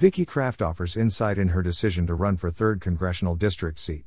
[0.00, 4.06] Vicky Kraft offers insight in her decision to run for 3rd Congressional District seat.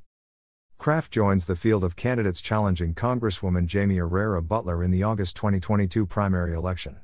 [0.80, 6.08] Kraft joins the field of candidates challenging Congresswoman Jamie Herrera Beutler in the August 2022
[6.08, 7.02] primary election.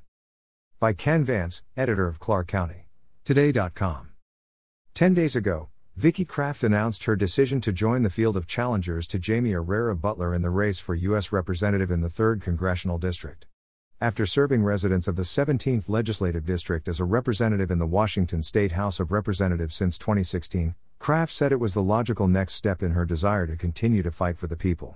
[0.80, 2.88] By Ken Vance, editor of Clark County.
[3.26, 4.10] Today.com.
[4.96, 9.20] Ten days ago, Vicky Kraft announced her decision to join the field of challengers to
[9.20, 11.32] Jamie Herrera Beutler in the race for U.S.
[11.32, 13.46] Representative in the 3rd Congressional District.
[14.02, 18.72] After serving residents of the 17th Legislative District as a representative in the Washington State
[18.72, 23.04] House of Representatives since 2016, Kraft said it was the logical next step in her
[23.04, 24.96] desire to continue to fight for the people.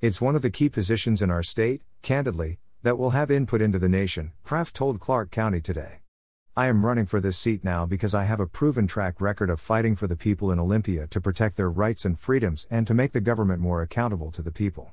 [0.00, 3.80] It's one of the key positions in our state, candidly, that will have input into
[3.80, 6.02] the nation, Kraft told Clark County today.
[6.56, 9.58] I am running for this seat now because I have a proven track record of
[9.58, 13.10] fighting for the people in Olympia to protect their rights and freedoms and to make
[13.10, 14.92] the government more accountable to the people.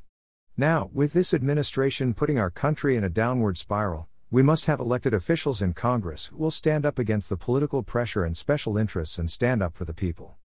[0.60, 5.14] Now, with this administration putting our country in a downward spiral, we must have elected
[5.14, 9.30] officials in Congress who will stand up against the political pressure and special interests and
[9.30, 10.36] stand up for the people.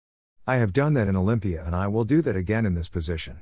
[0.46, 3.40] I have done that in Olympia and I will do that again in this position.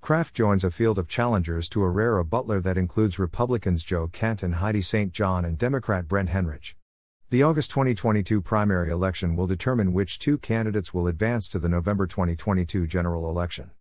[0.00, 4.54] Kraft joins a field of challengers to Herrera Beutler that includes Republicans Joe Kent and
[4.54, 5.12] Heidi St.
[5.12, 6.72] John and Democrat Brent Hennrich.
[7.28, 12.06] The August 2022 primary election will determine which two candidates will advance to the November
[12.06, 13.72] 2022 general election.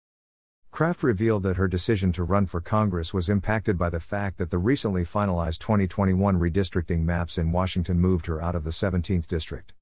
[0.71, 4.51] Kraft revealed that her decision to run for Congress was impacted by the fact that
[4.51, 9.73] the recently finalized 2021 redistricting maps in Washington moved her out of the 17th district.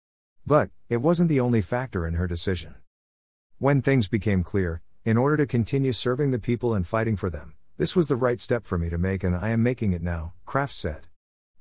[0.47, 2.73] But, it wasn't the only factor in her decision.
[3.59, 7.53] When things became clear, in order to continue serving the people and fighting for them,
[7.77, 10.33] this was the right step for me to make and I am making it now,
[10.47, 11.03] Kraft said.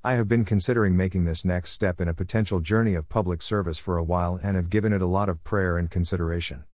[0.02, 3.78] I have been considering making this next step in a potential journey of public service
[3.78, 6.64] for a while and have given it a lot of prayer and consideration.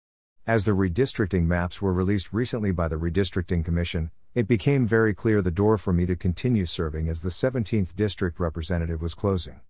[0.46, 5.40] As the redistricting maps were released recently by the Redistricting Commission, it became very clear
[5.40, 9.60] the door for me to continue serving as the 17th District representative was closing.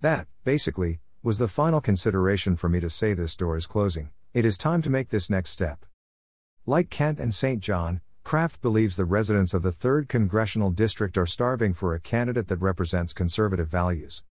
[0.00, 4.44] That, basically, was the final consideration for me to say this door is closing, it
[4.44, 5.86] is time to make this next step.
[6.66, 7.60] Like Kent and St.
[7.60, 12.48] John, Kraft believes the residents of the 3rd Congressional District are starving for a candidate
[12.48, 14.24] that represents conservative values.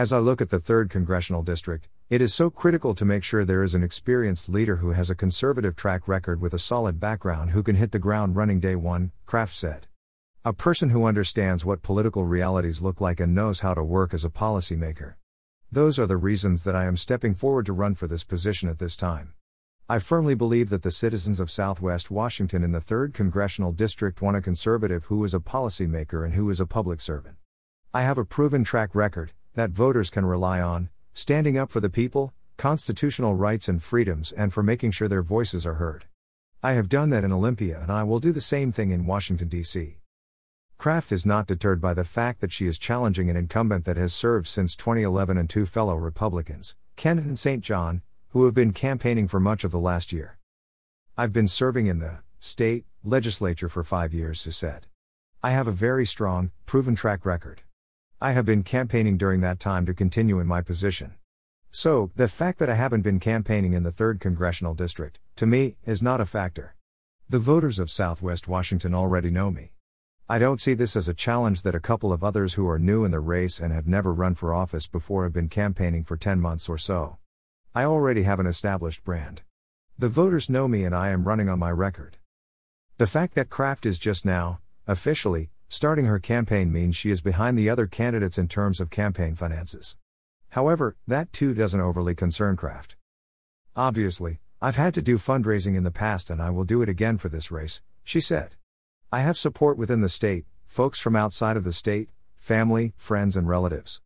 [0.00, 3.44] As I look at the 3rd Congressional District, it is so critical to make sure
[3.44, 7.50] there is an experienced leader who has a conservative track record with a solid background
[7.50, 9.88] who can hit the ground running day one, Kraft said.
[10.42, 14.24] A person who understands what political realities look like and knows how to work as
[14.24, 15.16] a policymaker.
[15.70, 18.78] Those are the reasons that I am stepping forward to run for this position at
[18.78, 19.34] this time.
[19.86, 24.38] I firmly believe that the citizens of Southwest Washington in the 3rd Congressional District want
[24.38, 27.36] a conservative who is a policymaker and who is a public servant.
[27.92, 31.90] I have a proven track record that voters can rely on, standing up for the
[31.90, 36.04] people, constitutional rights and freedoms, and for making sure their voices are heard.
[36.62, 39.48] I have done that in Olympia and I will do the same thing in Washington,
[39.48, 39.96] D.C.
[40.76, 44.12] Kraft is not deterred by the fact that she is challenging an incumbent that has
[44.12, 47.62] served since 2011 and two fellow Republicans, Kent and St.
[47.62, 50.38] John, who have been campaigning for much of the last year.
[51.16, 54.86] I've been serving in the state legislature for five years, Sue said.
[55.42, 57.62] I have a very strong, proven track record.
[58.22, 61.14] I have been campaigning during that time to continue in my position.
[61.70, 65.76] So, the fact that I haven't been campaigning in the 3rd Congressional District, to me,
[65.86, 66.76] is not a factor.
[67.30, 69.72] The voters of Southwest Washington already know me.
[70.28, 73.06] I don't see this as a challenge that a couple of others who are new
[73.06, 76.42] in the race and have never run for office before have been campaigning for 10
[76.42, 77.16] months or so.
[77.74, 79.40] I already have an established brand.
[79.98, 82.18] The voters know me and I am running on my record.
[82.98, 87.56] The fact that Kraft is just now, officially, Starting her campaign means she is behind
[87.56, 89.96] the other candidates in terms of campaign finances.
[90.48, 92.96] However, that too doesn't overly concern Kraft.
[93.76, 97.18] Obviously, I've had to do fundraising in the past and I will do it again
[97.18, 98.56] for this race, she said.
[99.12, 103.46] I have support within the state, folks from outside of the state, family, friends, and
[103.46, 104.02] relatives.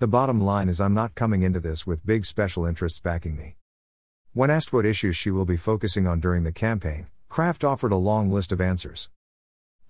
[0.00, 3.56] The bottom line is I'm not coming into this with big special interests backing me.
[4.34, 7.96] When asked what issues she will be focusing on during the campaign, Kraft offered a
[7.96, 9.08] long list of answers.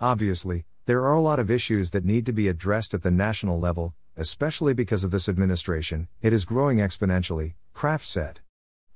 [0.00, 3.58] Obviously, there are a lot of issues that need to be addressed at the national
[3.58, 8.38] level, especially because of this administration, it is growing exponentially, Kraft said.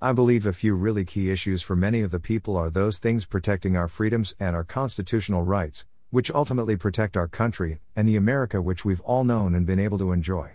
[0.00, 3.26] I believe a few really key issues for many of the people are those things
[3.26, 8.62] protecting our freedoms and our constitutional rights, which ultimately protect our country and the America
[8.62, 10.52] which we've all known and been able to enjoy.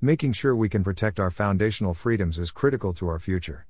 [0.00, 3.66] Making sure we can protect our foundational freedoms is critical to our future.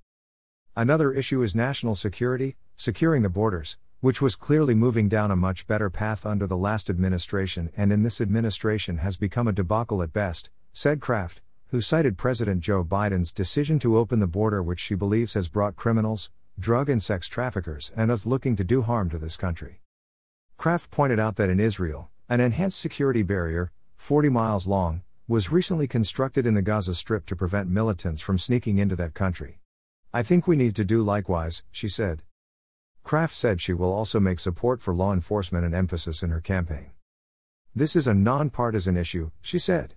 [0.77, 5.67] Another issue is national security, securing the borders, which was clearly moving down a much
[5.67, 10.13] better path under the last administration and in this administration has become a debacle at
[10.13, 14.95] best, said Kraft, who cited President Joe Biden's decision to open the border, which she
[14.95, 19.19] believes has brought criminals, drug and sex traffickers, and us looking to do harm to
[19.19, 19.83] this country.
[20.57, 25.87] Kraft pointed out that in Israel, an enhanced security barrier, 40 miles long, was recently
[25.87, 29.61] constructed in the Gaza Strip to prevent militants from sneaking into that country.
[30.13, 32.23] I think we need to do likewise, she said.
[33.11, 36.93] Kraft said she will also make support for law enforcement an emphasis in her campaign.
[37.75, 39.97] This is a nonpartisan issue, she said.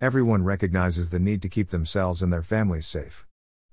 [0.00, 3.28] Everyone recognizes the need to keep themselves and their families safe.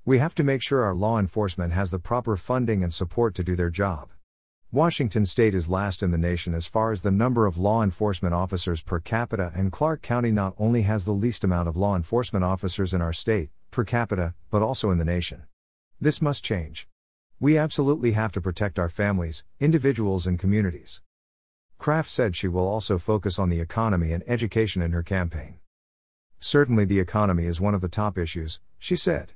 [0.05, 3.43] We have to make sure our law enforcement has the proper funding and support to
[3.43, 4.09] do their job.
[4.71, 8.35] Washington state is last in the nation as far as the number of law enforcement
[8.35, 12.45] officers per capita, and Clark County not only has the least amount of law enforcement
[12.45, 15.41] officers in our state, per capita, but also in the nation.
[15.99, 16.87] This must change.
[17.37, 21.01] We absolutely have to protect our families, individuals, and communities.
[21.77, 25.59] Kraft said she will also focus on the economy and education in her campaign.
[26.39, 29.33] Certainly, the economy is one of the top issues, she said.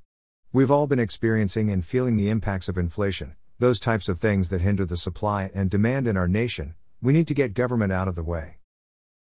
[0.54, 4.62] We've all been experiencing and feeling the impacts of inflation, those types of things that
[4.62, 6.76] hinder the supply and demand in our nation.
[7.02, 8.60] We need to get government out of the way.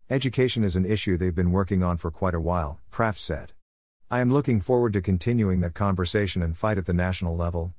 [0.09, 3.51] Education is an issue they've been working on for quite a while, Kraft said.
[4.09, 7.74] I am looking forward to continuing that conversation and fight at the national level.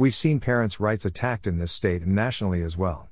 [0.00, 3.08] We've seen parents' rights attacked in this state and nationally as well.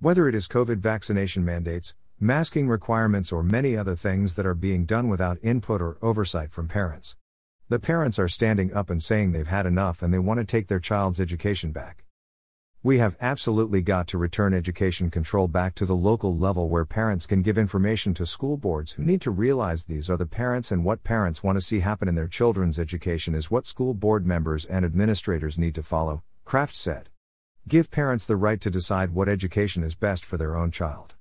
[0.00, 4.84] Whether it is COVID vaccination mandates, masking requirements, or many other things that are being
[4.84, 7.14] done without input or oversight from parents.
[7.68, 10.66] The parents are standing up and saying they've had enough and they want to take
[10.66, 12.03] their child's education back.
[12.84, 17.24] We have absolutely got to return education control back to the local level where parents
[17.24, 20.84] can give information to school boards who need to realize these are the parents and
[20.84, 24.66] what parents want to see happen in their children's education is what school board members
[24.66, 27.08] and administrators need to follow, Kraft said.
[27.66, 31.12] Give parents the right to decide what education is best for their own child.